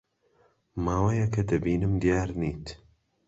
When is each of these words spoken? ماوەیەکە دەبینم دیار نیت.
ماوەیەکە 0.85 1.41
دەبینم 1.49 1.93
دیار 2.01 2.29
نیت. 2.39 2.65